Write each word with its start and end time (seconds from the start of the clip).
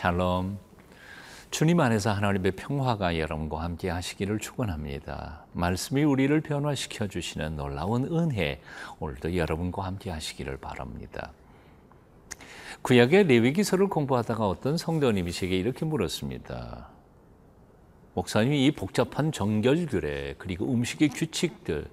샬롬. 0.00 0.58
주님 1.50 1.78
안에서 1.78 2.10
하나님의 2.10 2.52
평화가 2.52 3.18
여러분과 3.18 3.62
함께 3.62 3.90
하시기를 3.90 4.38
축원합니다. 4.38 5.44
말씀이 5.52 6.04
우리를 6.04 6.40
변화시켜 6.40 7.06
주시는 7.06 7.56
놀라운 7.56 8.06
은혜 8.06 8.62
오늘도 8.98 9.36
여러분과 9.36 9.84
함께 9.84 10.10
하시기를 10.10 10.56
바랍니다. 10.56 11.32
구약의 12.80 13.24
레위기서를 13.24 13.88
공부하다가 13.88 14.48
어떤 14.48 14.78
성도님이 14.78 15.32
제게 15.32 15.58
이렇게 15.58 15.84
물었습니다. 15.84 16.88
목사님 18.14 18.54
이 18.54 18.70
복잡한 18.70 19.32
정결규례 19.32 20.36
그리고 20.38 20.72
음식의 20.72 21.10
규칙들 21.10 21.84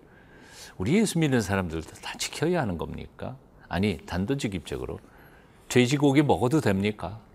우리 0.78 0.96
예수 0.96 1.20
믿는 1.20 1.42
사람들도 1.42 1.92
다 2.02 2.18
지켜야 2.18 2.62
하는 2.62 2.78
겁니까? 2.78 3.36
아니 3.68 3.98
단도직입적으로 4.06 5.02
돼지고기 5.68 6.22
먹어도 6.22 6.62
됩니까? 6.62 7.27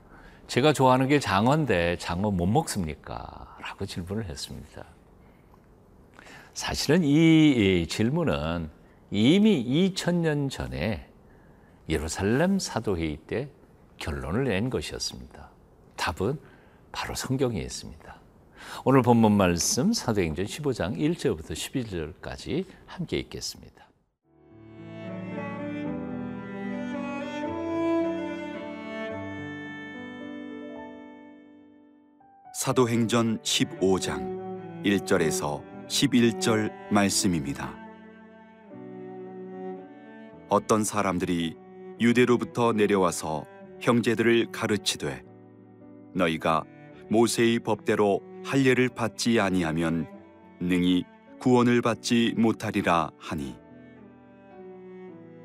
제가 0.53 0.75
좋아하는 0.75 1.09
게 1.09 1.19
장어인데 1.19 1.97
장어 1.97 2.31
못 2.31 2.45
먹습니까? 2.45 3.57
라고 3.63 3.87
질문을 3.87 4.27
했습니다. 4.27 4.85
사실은 6.53 7.05
이 7.05 7.87
질문은 7.89 8.69
이미 9.11 9.65
2000년 9.65 10.51
전에 10.51 11.09
예루살렘 11.89 12.59
사도회의 12.59 13.17
때 13.27 13.49
결론을 13.97 14.45
낸 14.45 14.69
것이었습니다. 14.69 15.49
답은 15.97 16.39
바로 16.93 17.15
성경에 17.15 17.59
있습니다. 17.59 18.21
오늘 18.85 19.01
본문 19.01 19.33
말씀 19.33 19.95
사도행전 19.95 20.45
15장 20.45 20.99
1절부터 20.99 21.53
11절까지 21.53 22.67
함께 22.85 23.21
읽겠습니다. 23.21 23.87
사도행전 32.63 33.39
15장 33.39 34.85
1절에서 34.85 35.65
11절 35.89 36.71
말씀입니다. 36.93 37.77
어떤 40.49 40.85
사람들이 40.85 41.57
유대로부터 41.99 42.73
내려와서 42.73 43.47
형제들을 43.81 44.53
가르치되 44.53 45.25
너희가 46.15 46.63
모세의 47.11 47.59
법대로 47.59 48.21
할례를 48.45 48.91
받지 48.91 49.41
아니하면 49.41 50.07
능히 50.61 51.03
구원을 51.41 51.83
받지 51.83 52.33
못하리라 52.37 53.11
하니 53.19 53.57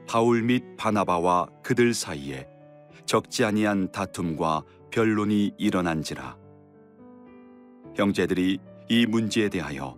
바울 0.07 0.43
및 0.43 0.63
바나바와 0.77 1.47
그들 1.63 1.95
사이에 1.95 2.47
적지 3.07 3.43
아니한 3.43 3.91
다툼과 3.91 4.61
변론이 4.91 5.53
일어난지라 5.57 6.46
형제들이 7.97 8.59
이 8.89 9.05
문제에 9.07 9.49
대하여 9.49 9.97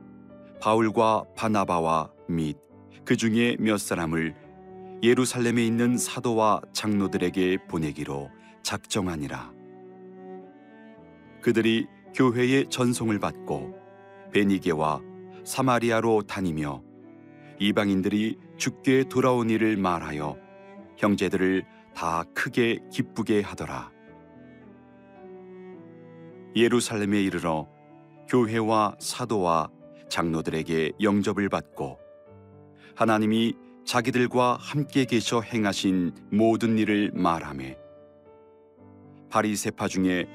바울과 0.62 1.26
바나바와 1.36 2.10
및 2.30 2.58
그 3.04 3.18
중에 3.18 3.58
몇 3.60 3.78
사람을 3.78 4.36
예루살렘에 5.04 5.66
있는 5.66 5.98
사도와 5.98 6.62
장로들에게 6.72 7.68
보내기로 7.68 8.30
작정하니라. 8.64 9.52
그들이 11.42 11.88
교회의 12.16 12.68
전송을 12.70 13.20
받고 13.20 13.78
베니게와 14.32 15.02
사마리아로 15.44 16.22
다니며 16.24 16.82
이방인들이 17.60 18.38
죽게 18.58 19.06
돌아온 19.10 19.50
일을 19.50 19.76
말하여 19.76 20.38
형제들을 20.98 21.66
다 21.94 22.24
크게 22.34 22.80
기쁘게 22.92 23.42
하더라. 23.42 23.92
예루살렘에 26.56 27.22
이르러 27.22 27.68
교회와 28.30 28.96
사도와 29.00 29.70
장로들에게 30.10 30.94
영접을 31.02 31.50
받고 31.50 32.00
하나님이 32.96 33.56
자기들과 33.86 34.58
함께 34.60 35.06
계셔 35.06 35.42
행하신 35.42 36.14
모든 36.32 36.78
일을 36.78 37.12
말하매 37.14 37.78
바리세파 39.30 39.88
중에 39.88 40.28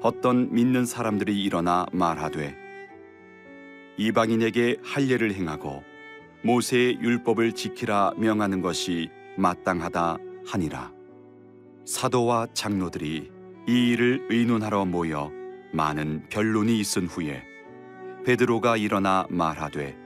어떤 0.00 0.52
믿는 0.52 0.84
사람들이 0.84 1.42
일어나 1.42 1.86
말하되 1.92 2.54
이방인에게 3.96 4.76
할례를 4.84 5.34
행하고 5.34 5.82
모세의 6.44 6.98
율법을 7.00 7.52
지키라 7.52 8.12
명하는 8.16 8.60
것이 8.62 9.10
마땅하다 9.36 10.18
하니라. 10.46 10.92
사도와 11.84 12.46
장로들이 12.54 13.30
이 13.66 13.90
일을 13.90 14.28
의논하러 14.30 14.84
모여 14.84 15.37
많은 15.72 16.28
변론이 16.28 16.78
있은 16.80 17.06
후에 17.06 17.42
베드로가 18.24 18.76
일어나 18.76 19.26
말하되 19.30 19.96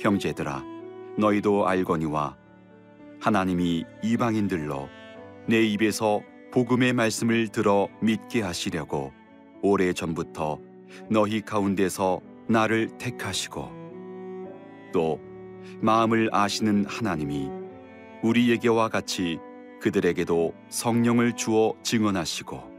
형제들아 0.00 0.64
너희도 1.18 1.66
알거니와 1.68 2.36
하나님이 3.20 3.84
이방인들로 4.02 4.88
내 5.46 5.62
입에서 5.62 6.22
복음의 6.52 6.92
말씀을 6.92 7.48
들어 7.48 7.88
믿게 8.00 8.42
하시려고 8.42 9.12
오래 9.62 9.92
전부터 9.92 10.58
너희 11.08 11.40
가운데서 11.40 12.20
나를 12.48 12.98
택하시고 12.98 13.82
또 14.92 15.20
마음을 15.80 16.28
아시는 16.32 16.84
하나님이 16.86 17.48
우리에게와 18.22 18.88
같이 18.88 19.38
그들에게도 19.80 20.54
성령을 20.68 21.34
주어 21.34 21.74
증언하시고 21.82 22.72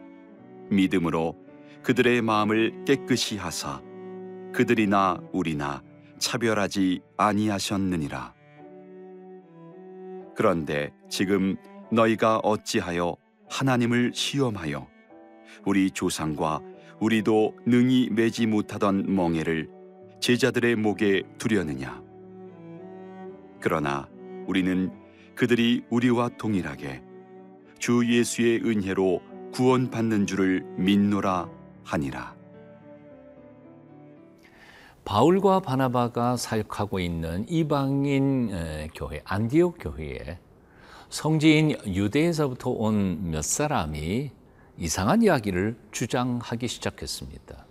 믿음으로 0.70 1.43
그들의 1.84 2.22
마음을 2.22 2.86
깨끗이 2.86 3.38
하사 3.38 3.82
그들이나 4.54 5.20
우리나 5.34 5.84
차별하지 6.18 7.02
아니하셨느니라. 7.18 8.34
그런데 10.36 10.94
지금 11.10 11.58
너희가 11.92 12.38
어찌하여 12.38 13.18
하나님을 13.50 14.12
시험하여 14.14 14.88
우리 15.66 15.92
조상과 15.92 16.62
우리도 17.02 17.58
능히 17.66 18.10
매지 18.12 18.46
못하던 18.48 19.14
멍에를 19.14 19.70
제자들의 20.22 20.78
목에 20.78 21.24
두려느냐? 21.38 22.02
그러나 23.60 24.08
우리는 24.48 24.90
그들이 25.36 25.84
우리와 25.90 26.30
동일하게 26.38 27.04
주 27.78 28.06
예수의 28.08 28.62
은혜로 28.64 29.22
구원받는 29.52 30.26
줄을 30.26 30.64
믿노라 30.78 31.63
하니라. 31.84 32.34
바울과 35.06 35.60
바나바가 35.60 36.38
사역하고 36.38 37.00
있는 37.00 37.46
이방인 37.50 38.90
교회 38.96 39.22
안디옥 39.26 39.78
교회에 39.80 40.40
성지인 41.10 41.72
유대에서부터 41.86 42.70
온 42.70 43.30
몇 43.32 43.44
사람이 43.44 44.32
이상한 44.78 45.22
이야기를 45.22 45.76
주장하기 45.92 46.68
시작했습니다. 46.68 47.66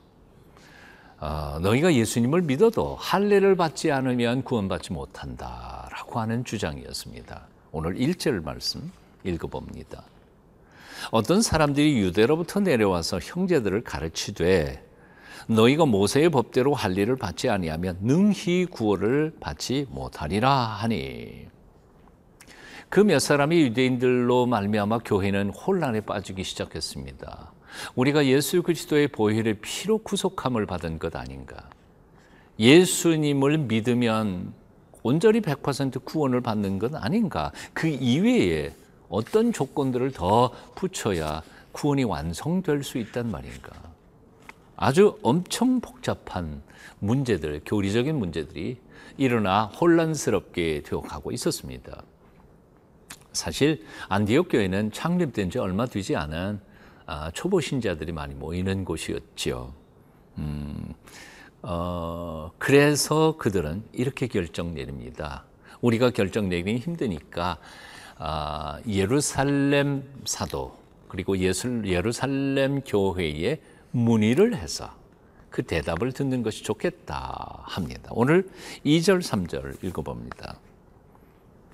어, 1.21 1.59
너희가 1.61 1.95
예수님을 1.95 2.43
믿어도 2.43 2.97
할례를 2.97 3.57
받지 3.57 3.91
않으면 3.91 4.43
구원받지 4.43 4.93
못한다라고 4.93 6.21
하는 6.21 6.45
주장이었습니다. 6.45 7.47
오늘 7.73 7.95
1절 7.95 8.43
말씀 8.45 8.93
읽어봅니다. 9.25 10.05
어떤 11.11 11.43
사람들이 11.43 11.99
유대로부터 11.99 12.61
내려와서 12.61 13.19
형제들을 13.21 13.83
가르치되 13.83 14.85
너희가 15.49 15.87
모세의 15.87 16.31
법대로 16.31 16.75
할 16.75 16.97
일을 16.97 17.17
받지 17.17 17.49
아니하면 17.49 17.99
능히 18.01 18.67
구원을 18.67 19.35
받지 19.41 19.87
못하리라 19.91 20.51
하니 20.51 21.47
그 22.93 23.01
몇 23.01 23.21
사람이 23.21 23.59
유대인들로 23.63 24.45
말미암아 24.45 24.99
교회는 24.99 25.49
혼란에 25.49 26.03
빠지기 26.03 26.45
시작했습니다. 26.45 27.51
우리가 27.95 28.27
예수 28.27 28.63
그리스도의 28.63 29.09
보혈의 29.09 29.61
피로 29.63 29.97
구속함을 29.97 30.67
받은 30.67 30.99
것 30.99 31.17
아닌가? 31.17 31.71
예수님을 32.59 33.57
믿으면 33.57 34.53
온전히 35.03 35.41
100% 35.41 36.05
구원을 36.05 36.43
받는 36.43 36.79
것 36.79 36.95
아닌가? 36.95 37.51
그 37.73 37.89
이외에 37.89 38.75
어떤 39.13 39.53
조건들을 39.53 40.13
더 40.13 40.51
붙여야 40.75 41.43
구원이 41.73 42.05
완성될 42.05 42.83
수 42.83 42.97
있단 42.97 43.31
말인가? 43.31 43.71
아주 44.75 45.19
엄청 45.23 45.83
복잡한 45.83 46.63
문제들, 46.99 47.61
교리적인 47.67 48.17
문제들이 48.17 48.79
일어나 49.19 49.67
혼란스럽게 49.67 50.83
되어가고 50.85 51.31
있었습니다. 51.31 52.03
사실 53.35 53.85
안디옥 54.09 54.49
교회는 54.49 54.93
창립된 54.93 55.51
지 55.51 55.59
얼마 55.59 55.85
되지 55.85 56.17
않은 56.17 56.61
아, 57.05 57.31
초보 57.33 57.61
신자들이 57.61 58.13
많이 58.13 58.35
모이는 58.35 58.87
곳이었죠. 58.87 59.75
음, 60.39 60.95
어, 61.61 62.51
그래서 62.59 63.37
그들은 63.37 63.85
이렇게 63.93 64.27
결정 64.27 64.73
내립니다. 64.73 65.45
우리가 65.83 66.11
결정 66.11 66.49
내리기 66.49 66.79
힘드니까 66.79 67.59
아, 68.19 68.81
예루살렘 68.89 70.05
사도 70.25 70.77
그리고 71.09 71.37
예술, 71.39 71.87
예루살렘 71.87 72.81
교회에 72.81 73.61
문의를 73.91 74.57
해서 74.57 74.91
그 75.51 75.63
대답을 75.63 76.13
듣는 76.13 76.43
것이 76.43 76.65
좋겠다 76.65 77.63
합니다. 77.65 78.11
오늘 78.13 78.49
2절, 78.87 79.21
3절 79.21 79.85
읽어봅니다. 79.85 80.59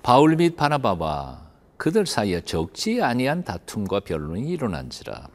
바울 0.03 0.35
및 0.35 0.55
바나바와 0.55 1.49
그들 1.77 2.05
사이에 2.05 2.41
적지 2.41 3.01
아니한 3.01 3.45
다툼과 3.45 4.01
변론이 4.01 4.49
일어난지라 4.49 5.29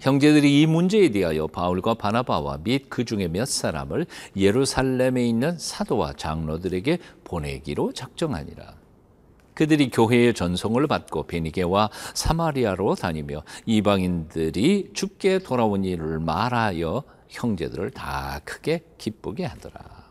형제들이 0.00 0.60
이 0.60 0.66
문제에 0.66 1.10
대하여 1.10 1.46
바울과 1.46 1.94
바나바와 1.94 2.58
및 2.64 2.86
그 2.90 3.04
중에 3.04 3.28
몇 3.28 3.46
사람을 3.46 4.06
예루살렘에 4.36 5.24
있는 5.24 5.56
사도와 5.56 6.14
장로들에게 6.14 6.98
보내기로 7.22 7.92
작정하니라. 7.92 8.81
그들이 9.54 9.90
교회의 9.90 10.34
전송을 10.34 10.86
받고 10.86 11.26
베니게와 11.26 11.90
사마리아로 12.14 12.94
다니며 12.94 13.42
이방인들이 13.66 14.90
죽게 14.94 15.40
돌아온 15.40 15.84
일을 15.84 16.20
말하여 16.20 17.02
형제들을 17.28 17.90
다 17.90 18.40
크게 18.44 18.84
기쁘게 18.98 19.44
하더라. 19.44 20.02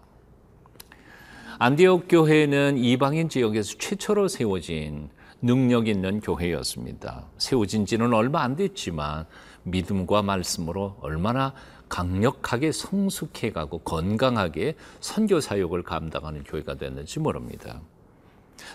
안디옥 1.59 2.05
교회는 2.09 2.77
이방인 2.77 3.29
지역에서 3.29 3.75
최초로 3.77 4.27
세워진 4.27 5.09
능력 5.43 5.87
있는 5.87 6.19
교회였습니다. 6.19 7.27
세워진 7.37 7.85
지는 7.85 8.13
얼마 8.13 8.41
안 8.41 8.55
됐지만 8.55 9.25
믿음과 9.63 10.21
말씀으로 10.21 10.97
얼마나 11.01 11.53
강력하게 11.89 12.71
성숙해 12.71 13.51
가고 13.51 13.79
건강하게 13.79 14.75
선교 15.01 15.39
사역을 15.39 15.83
감당하는 15.83 16.43
교회가 16.43 16.75
됐는지 16.75 17.19
모릅니다. 17.19 17.81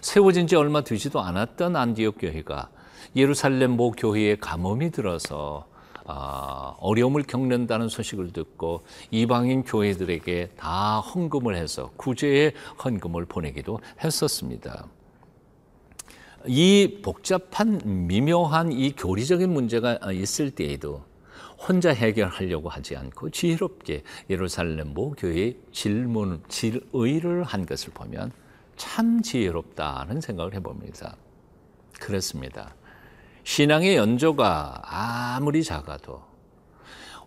세워진 0.01 0.47
지 0.47 0.57
얼마 0.57 0.83
되지도 0.83 1.21
않았던 1.21 1.77
안디옥 1.77 2.17
교회가 2.21 2.71
예루살렘 3.15 3.73
모 3.73 3.93
교회에 3.93 4.37
가뭄이 4.37 4.91
들어서 4.91 5.67
아, 6.09 6.77
어려움을 6.79 7.25
겪는다는 7.25 7.89
소식을 7.89 8.33
듣고 8.33 8.85
이방인 9.11 9.65
교회들에게 9.65 10.51
다 10.57 11.01
헌금을 11.01 11.57
해서 11.57 11.91
구제의 11.97 12.53
헌금을 12.85 13.25
보내기도 13.25 13.81
했었습니다. 14.03 14.87
이 16.47 17.01
복잡한 17.03 18.07
미묘한 18.07 18.71
이 18.71 18.93
교리적인 18.93 19.53
문제가 19.53 19.99
있을 20.13 20.53
때에도 20.53 21.03
혼자 21.59 21.91
해결하려고 21.91 22.69
하지 22.69 22.97
않고 22.97 23.31
지혜롭게 23.31 24.05
예루살렘 24.31 24.95
모 24.95 25.11
교회에 25.13 25.55
질문, 25.73 26.41
질의를 26.49 27.43
한 27.43 27.67
것을 27.67 27.93
보면 27.93 28.31
참 28.77 29.23
지혜롭다는 29.23 30.21
생각을 30.21 30.55
해봅니다. 30.55 31.17
그렇습니다. 31.99 32.75
신앙의 33.45 33.97
연조가 33.97 34.83
아무리 34.85 35.63
작아도 35.63 36.23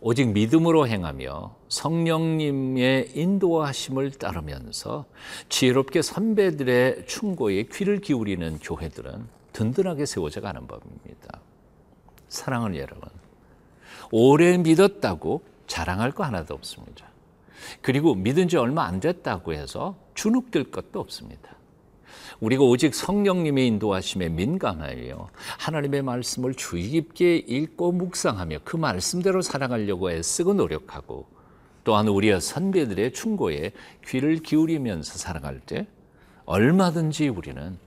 오직 0.02 0.30
믿음으로 0.32 0.88
행하며 0.88 1.56
성령님의 1.68 3.12
인도하심을 3.16 4.12
따르면서 4.12 5.06
지혜롭게 5.50 6.02
선배들의 6.02 7.06
충고에 7.08 7.64
귀를 7.64 8.00
기울이는 8.00 8.60
교회들은 8.60 9.28
든든하게 9.52 10.06
세워져 10.06 10.40
가는 10.40 10.66
법입니다. 10.68 11.42
사랑하는 12.30 12.78
여러분, 12.78 13.10
오래 14.12 14.58
믿었다고 14.58 15.44
자랑할 15.68 16.12
거 16.12 16.24
하나도 16.24 16.54
없습니다. 16.54 17.06
그리고 17.82 18.16
믿은 18.16 18.48
지 18.48 18.58
얼마 18.58 18.86
안 18.86 19.00
됐다고 19.00 19.54
해서 19.54 19.98
주눅들 20.14 20.72
것도 20.72 21.00
없습니다. 21.00 21.56
우리가 22.40 22.64
오직 22.64 22.96
성령님의 22.96 23.68
인도하심에 23.68 24.30
민감하여 24.30 25.30
하나님의 25.60 26.02
말씀을 26.04 26.54
주의 26.54 26.90
깊게 26.90 27.38
읽고 27.38 27.92
묵상하며 27.92 28.60
그 28.64 28.78
말씀대로 28.78 29.42
살아가려고 29.42 30.12
애쓰고 30.12 30.54
노력하고 30.54 31.28
또한 31.84 32.08
우리의 32.08 32.40
선배들의 32.40 33.14
충고에 33.14 33.72
귀를 34.06 34.38
기울이면서 34.38 35.18
살아갈 35.18 35.60
때 35.60 35.88
얼마든지 36.46 37.28
우리는 37.28 37.78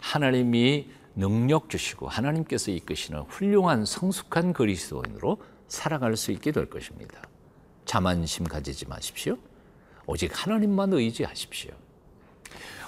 하나님이 0.00 0.88
능력 1.14 1.68
주시고 1.68 2.08
하나님께서 2.08 2.70
이끄시는 2.70 3.22
훌륭한 3.28 3.84
성숙한 3.84 4.52
그리스도인으로 4.52 5.38
살아갈 5.68 6.16
수 6.16 6.32
있게 6.32 6.52
될 6.52 6.70
것입니다. 6.70 7.20
자만심 7.90 8.44
가지지 8.44 8.86
마십시오. 8.86 9.36
오직 10.06 10.30
하나님만 10.32 10.92
의지하십시오. 10.92 11.72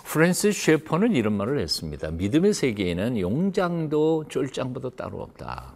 프랜스 0.05 0.53
셰퍼는 0.53 1.17
이런 1.17 1.33
말을 1.33 1.59
했습니다. 1.59 2.13
믿음의 2.13 2.55
세계에는 2.55 3.19
용장도 3.19 4.29
쫄장보다 4.29 4.91
따로 4.91 5.23
없다. 5.23 5.75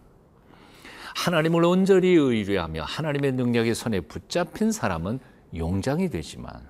하나님을 1.17 1.65
온전히 1.65 2.11
의뢰하며 2.11 2.85
하나님의 2.85 3.33
능력의 3.33 3.75
손에 3.75 4.01
붙잡힌 4.03 4.71
사람은 4.71 5.19
용장이 5.57 6.09
되지만 6.09 6.69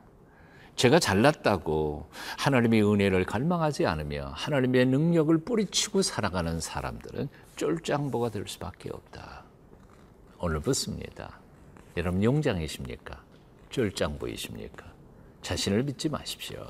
제가 0.77 0.99
잘났다고 0.99 2.09
하나님의 2.39 2.91
은혜를 2.91 3.27
갈망하지 3.27 3.85
않으며 3.85 4.33
하나님의 4.35 4.87
능력을 4.87 5.37
뿌리치고 5.45 6.01
살아가는 6.01 6.59
사람들은 6.59 7.29
쫄장보가 7.57 8.31
될 8.31 8.49
수밖에 8.49 8.89
없다. 8.91 9.45
오늘 10.39 10.61
묻습니다. 10.61 11.41
여러분 11.97 12.23
용장이십니까? 12.23 13.23
쫄장 13.71 14.19
보이십니까? 14.19 14.85
자신을 15.43 15.85
믿지 15.85 16.09
마십시오. 16.09 16.67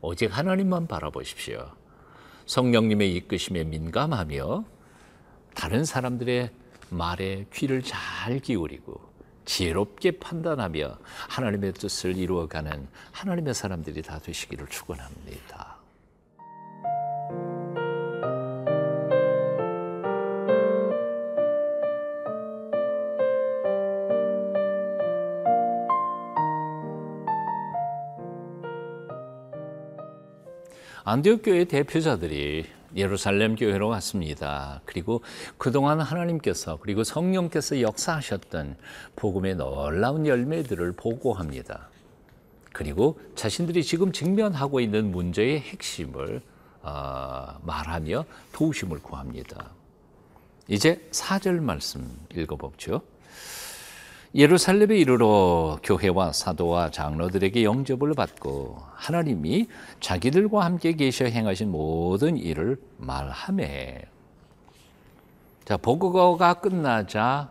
오직 0.00 0.36
하나님만 0.36 0.86
바라보십시오. 0.86 1.70
성령님의 2.46 3.14
이끄심에 3.16 3.64
민감하며 3.64 4.64
다른 5.54 5.84
사람들의 5.84 6.50
말에 6.90 7.46
귀를 7.52 7.82
잘 7.82 8.38
기울이고 8.38 9.00
지혜롭게 9.44 10.18
판단하며 10.18 10.98
하나님의 11.28 11.72
뜻을 11.74 12.16
이루어가는 12.16 12.88
하나님의 13.12 13.54
사람들이 13.54 14.02
다 14.02 14.18
되시기를 14.18 14.66
축원합니다. 14.68 15.75
안디옥 31.08 31.42
교회 31.44 31.64
대표자들이 31.66 32.66
예루살렘 32.96 33.54
교회로 33.54 33.90
갔습니다. 33.90 34.80
그리고 34.84 35.22
그동안 35.56 36.00
하나님께서 36.00 36.80
그리고 36.80 37.04
성령께서 37.04 37.80
역사하셨던 37.80 38.76
복음의 39.14 39.54
놀라운 39.54 40.26
열매들을 40.26 40.94
보고합니다. 40.96 41.90
그리고 42.72 43.20
자신들이 43.36 43.84
지금 43.84 44.10
직면하고 44.10 44.80
있는 44.80 45.12
문제의 45.12 45.60
핵심을 45.60 46.42
어, 46.82 47.56
말하며 47.62 48.24
도우심을 48.52 48.98
구합니다. 48.98 49.70
이제 50.66 51.08
4절 51.12 51.60
말씀 51.60 52.18
읽어보죠. 52.34 53.00
예루살렘에 54.34 54.98
이르러 54.98 55.78
교회와 55.82 56.32
사도와 56.32 56.90
장로들에게 56.90 57.64
영접을 57.64 58.14
받고 58.14 58.78
하나님이 58.94 59.68
자기들과 60.00 60.64
함께 60.64 60.92
계셔 60.92 61.24
행하신 61.24 61.70
모든 61.70 62.36
일을 62.36 62.76
말하매 62.98 64.02
자 65.64 65.76
보고가 65.76 66.54
끝나자 66.54 67.50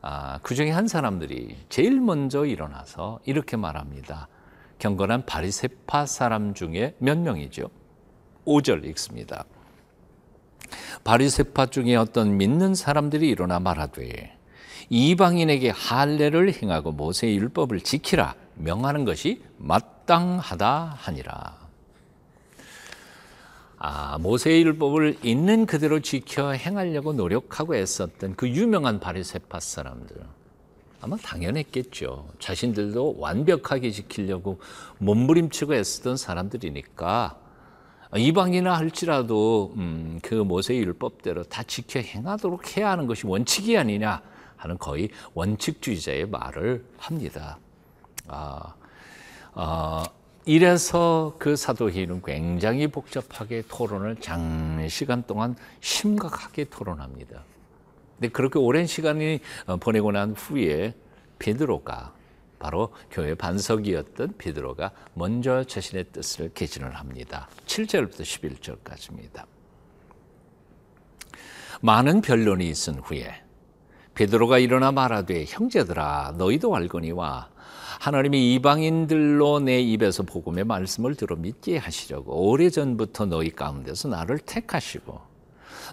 아, 0.00 0.40
그 0.42 0.54
중에 0.54 0.70
한 0.70 0.88
사람들이 0.88 1.56
제일 1.68 2.00
먼저 2.00 2.44
일어나서 2.44 3.20
이렇게 3.24 3.56
말합니다. 3.56 4.28
경건한 4.80 5.26
바리세파 5.26 6.06
사람 6.06 6.54
중에 6.54 6.96
몇 6.98 7.18
명이죠? 7.18 7.70
5절 8.44 8.84
읽습니다. 8.86 9.44
바리세파 11.04 11.66
중에 11.66 11.94
어떤 11.94 12.36
믿는 12.36 12.74
사람들이 12.74 13.28
일어나 13.28 13.60
말하되 13.60 14.36
이방인에게 14.94 15.70
할례를 15.70 16.52
행하고 16.52 16.92
모세의 16.92 17.38
율법을 17.38 17.80
지키라 17.80 18.34
명하는 18.56 19.06
것이 19.06 19.42
마땅하다 19.56 20.96
하니라. 20.98 21.56
아, 23.78 24.18
모세의 24.18 24.62
율법을 24.64 25.20
있는 25.22 25.64
그대로 25.64 26.00
지켜 26.00 26.52
행하려고 26.52 27.14
노력하고 27.14 27.74
애썼던 27.74 28.36
그 28.36 28.50
유명한 28.50 29.00
바리새파 29.00 29.60
사람들. 29.60 30.14
아마 31.00 31.16
당연했겠죠. 31.16 32.28
자신들도 32.38 33.16
완벽하게 33.18 33.90
지키려고 33.92 34.60
몸부림치고 34.98 35.74
애쓰던 35.74 36.18
사람들이니까 36.18 37.38
이방이나 38.14 38.76
할지라도 38.76 39.72
음, 39.78 40.20
그 40.22 40.34
모세의 40.34 40.80
율법대로 40.80 41.44
다 41.44 41.62
지켜 41.62 41.98
행하도록 41.98 42.76
해야 42.76 42.90
하는 42.90 43.06
것이 43.06 43.26
원칙이 43.26 43.78
아니냐 43.78 44.20
하는 44.62 44.78
거의 44.78 45.10
원칙주의자의 45.34 46.26
말을 46.26 46.84
합니다. 46.96 47.58
아, 48.28 48.74
아, 49.54 50.04
이래서 50.44 51.34
그 51.38 51.56
사도회의는 51.56 52.22
굉장히 52.22 52.86
복잡하게 52.86 53.62
토론을 53.68 54.16
장시간 54.16 55.24
동안 55.24 55.56
심각하게 55.80 56.64
토론합니다. 56.64 57.44
근데 58.16 58.28
그렇게 58.28 58.58
오랜 58.58 58.86
시간이 58.86 59.40
어, 59.66 59.76
보내고 59.76 60.12
난 60.12 60.32
후에 60.32 60.94
베드로가 61.38 62.14
바로 62.60 62.94
교회 63.10 63.34
반석이었던 63.34 64.34
베드로가 64.38 64.92
먼저 65.14 65.64
자신의 65.64 66.06
뜻을 66.12 66.52
개진을 66.54 66.94
합니다. 66.94 67.48
7절부터 67.66 68.20
11절까지입니다. 68.20 69.44
많은 71.80 72.20
변론이 72.20 72.68
있은 72.68 73.00
후에 73.00 73.41
베드로가 74.14 74.58
일어나 74.58 74.92
말하되 74.92 75.44
형제들아 75.46 76.34
너희도 76.36 76.74
알거니와 76.74 77.48
하나님이 78.00 78.54
이방인들로 78.54 79.60
내 79.60 79.80
입에서 79.80 80.22
복음의 80.22 80.64
말씀을 80.64 81.14
들어 81.14 81.36
믿게 81.36 81.78
하시려고 81.78 82.50
오래전부터 82.50 83.26
너희 83.26 83.50
가운데서 83.50 84.08
나를 84.08 84.38
택하시고 84.38 85.20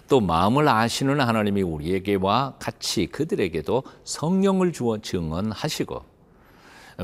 또 0.08 0.20
마음을 0.20 0.68
아시는 0.68 1.20
하나님이 1.20 1.62
우리에게와 1.62 2.56
같이 2.58 3.06
그들에게도 3.06 3.82
성령을 4.04 4.72
주어 4.72 4.98
증언하시고 4.98 6.04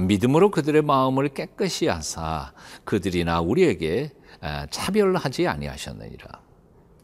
믿음으로 0.00 0.50
그들의 0.50 0.82
마음을 0.82 1.28
깨끗이 1.28 1.86
하사 1.86 2.52
그들이나 2.84 3.40
우리에게 3.40 4.10
차별하지 4.70 5.48
아니하셨느니라. 5.48 6.40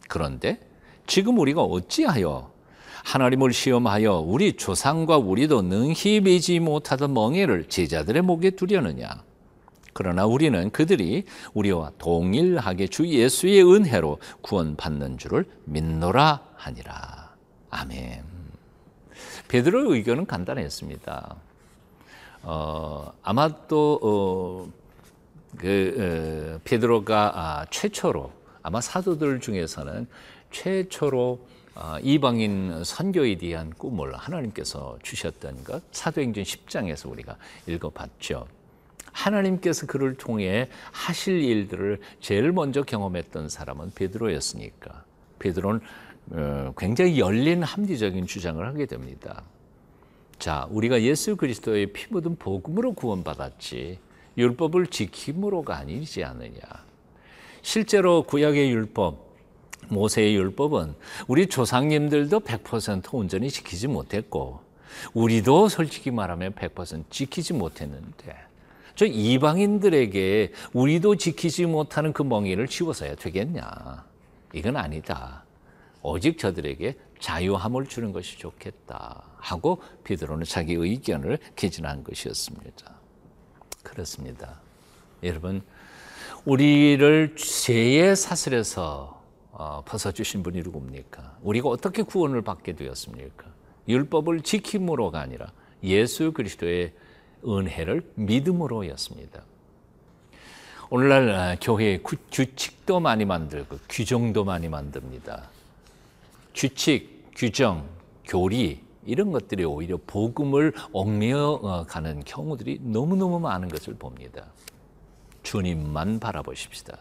그런데 0.08 0.60
지금 1.06 1.38
우리가 1.38 1.62
어찌하여 1.62 2.52
하나님을 3.04 3.52
시험하여 3.52 4.18
우리 4.18 4.54
조상과 4.54 5.18
우리도 5.18 5.62
능히 5.62 6.20
매지 6.20 6.60
못하던 6.60 7.12
멍에를 7.12 7.68
제자들의 7.68 8.22
목에 8.22 8.50
두려느냐. 8.50 9.22
그러나 9.92 10.24
우리는 10.24 10.70
그들이 10.70 11.24
우리와 11.52 11.92
동일하게 11.98 12.86
주 12.86 13.06
예수의 13.06 13.62
은혜로 13.62 14.18
구원받는 14.40 15.18
줄을 15.18 15.44
믿노라 15.64 16.40
하니라. 16.54 17.34
아멘. 17.70 18.24
베드로의 19.48 19.90
의견은 19.98 20.26
간단했습니다. 20.26 21.36
어, 22.44 23.12
아마 23.22 23.48
또, 23.68 24.00
어, 24.02 24.72
그, 25.58 26.56
어, 26.56 26.60
베드로가 26.64 27.32
아, 27.34 27.66
최초로 27.70 28.32
아마 28.62 28.80
사도들 28.80 29.40
중에서는 29.40 30.06
최초로 30.50 31.38
어, 31.40 31.51
이방인 32.02 32.84
선교에 32.84 33.36
대한 33.36 33.70
꿈을 33.70 34.14
하나님께서 34.14 34.98
주셨던 35.02 35.64
것 35.64 35.82
사도행전 35.92 36.44
10장에서 36.44 37.10
우리가 37.10 37.36
읽어봤죠. 37.66 38.46
하나님께서 39.12 39.86
그를 39.86 40.14
통해 40.14 40.68
하실 40.90 41.42
일들을 41.42 42.00
제일 42.20 42.52
먼저 42.52 42.82
경험했던 42.82 43.48
사람은 43.48 43.92
베드로였으니까 43.94 45.04
베드로는 45.38 45.80
어, 46.30 46.72
굉장히 46.78 47.18
열린 47.18 47.62
합리적인 47.62 48.26
주장을 48.26 48.64
하게 48.64 48.86
됩니다. 48.86 49.42
자, 50.38 50.66
우리가 50.70 51.02
예수 51.02 51.36
그리스도의 51.36 51.92
피 51.92 52.06
묻은 52.10 52.36
복음으로 52.36 52.94
구원받았지 52.94 53.98
율법을 54.38 54.86
지킴으로가 54.86 55.76
아니지 55.76 56.24
않느냐. 56.24 56.60
실제로 57.60 58.22
구약의 58.22 58.70
율법 58.70 59.31
모세의 59.88 60.34
율법은 60.36 60.94
우리 61.26 61.46
조상님들도 61.46 62.40
100% 62.40 63.14
온전히 63.14 63.50
지키지 63.50 63.88
못했고 63.88 64.60
우리도 65.14 65.68
솔직히 65.68 66.10
말하면 66.10 66.52
100% 66.52 67.04
지키지 67.10 67.54
못했는데 67.54 68.36
저 68.94 69.06
이방인들에게 69.06 70.52
우리도 70.72 71.16
지키지 71.16 71.66
못하는 71.66 72.12
그 72.12 72.22
멍에를 72.22 72.66
치워서야 72.66 73.14
되겠냐? 73.16 74.04
이건 74.52 74.76
아니다. 74.76 75.44
오직 76.02 76.38
저들에게 76.38 76.96
자유함을 77.20 77.86
주는 77.86 78.12
것이 78.12 78.36
좋겠다 78.38 79.22
하고 79.36 79.80
베드로는 80.04 80.44
자기 80.44 80.74
의견을 80.74 81.38
개진한 81.56 82.04
것이었습니다. 82.04 82.94
그렇습니다. 83.82 84.60
여러분 85.22 85.62
우리를 86.44 87.36
죄의 87.36 88.16
사슬에서 88.16 89.21
어, 89.21 89.21
벗어주신 89.52 90.42
분이 90.42 90.62
누굽니까? 90.62 91.38
우리가 91.42 91.68
어떻게 91.68 92.02
구원을 92.02 92.42
받게 92.42 92.74
되었습니까? 92.74 93.46
율법을 93.88 94.42
지킴으로가 94.42 95.20
아니라 95.20 95.52
예수 95.82 96.32
그리스도의 96.32 96.92
은혜를 97.46 98.12
믿음으로였습니다. 98.14 99.42
오늘날 100.90 101.30
아, 101.30 101.56
교회에 101.60 102.02
규칙도 102.30 103.00
많이 103.00 103.24
만들고 103.24 103.78
규정도 103.88 104.44
많이 104.44 104.68
만듭니다. 104.68 105.48
규칙, 106.54 107.24
규정, 107.34 107.88
교리 108.26 108.82
이런 109.04 109.32
것들이 109.32 109.64
오히려 109.64 109.98
복음을 110.06 110.72
얽매어 110.92 111.86
가는 111.88 112.22
경우들이 112.24 112.80
너무너무 112.82 113.40
많은 113.40 113.68
것을 113.68 113.94
봅니다. 113.94 114.46
주님만 115.42 116.20
바라보십시다. 116.20 116.98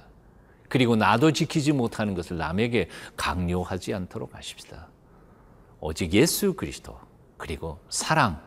그리고 0.71 0.95
나도 0.95 1.33
지키지 1.33 1.73
못하는 1.73 2.15
것을 2.15 2.37
남에게 2.37 2.87
강요하지 3.17 3.93
않도록 3.93 4.33
하십시다. 4.33 4.87
오직 5.81 6.13
예수 6.13 6.53
그리스도 6.53 6.97
그리고 7.35 7.77
사랑, 7.89 8.41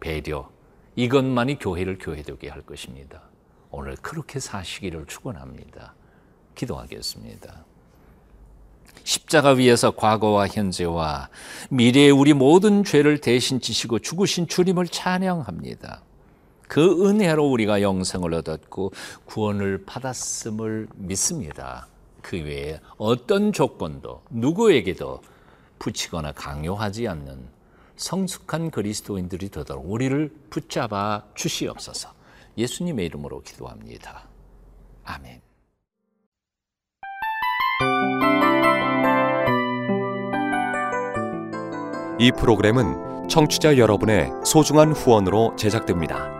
배려 0.00 0.48
이것만이 0.96 1.58
교회를 1.58 1.98
교회되게 1.98 2.48
할 2.48 2.62
것입니다. 2.62 3.20
오늘 3.70 3.94
그렇게 3.96 4.40
사시기를 4.40 5.04
축원합니다. 5.04 5.94
기도하겠습니다. 6.54 7.66
십자가 9.04 9.50
위에서 9.50 9.90
과거와 9.90 10.48
현재와 10.48 11.28
미래의 11.68 12.10
우리 12.10 12.32
모든 12.32 12.84
죄를 12.84 13.18
대신 13.18 13.60
지시고 13.60 13.98
죽으신 13.98 14.46
주님을 14.46 14.88
찬양합니다. 14.88 16.04
그 16.70 17.04
은혜로 17.04 17.50
우리가 17.50 17.82
영생을 17.82 18.32
얻었고 18.32 18.92
구원을 19.24 19.86
받았음을 19.86 20.86
믿습니다. 20.94 21.88
그 22.22 22.36
외에 22.36 22.78
어떤 22.96 23.52
조건도 23.52 24.22
누구에게도 24.30 25.20
붙이거나 25.80 26.30
강요하지 26.30 27.08
않는 27.08 27.48
성숙한 27.96 28.70
그리스도인들이 28.70 29.48
되도록 29.48 29.90
우리를 29.90 30.32
붙잡아 30.48 31.24
주시옵소서. 31.34 32.12
예수님의 32.56 33.04
이름으로 33.06 33.42
기도합니다. 33.42 34.28
아멘. 35.02 35.40
이 42.20 42.30
프로그램은 42.38 43.28
청취자 43.28 43.76
여러분의 43.76 44.30
소중한 44.44 44.92
후원으로 44.92 45.56
제작됩니다. 45.56 46.39